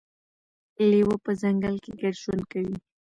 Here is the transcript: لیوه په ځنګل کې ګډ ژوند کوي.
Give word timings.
لیوه 0.89 1.15
په 1.25 1.31
ځنګل 1.41 1.75
کې 1.83 1.91
ګډ 2.01 2.13
ژوند 2.23 2.43
کوي. 2.51 2.77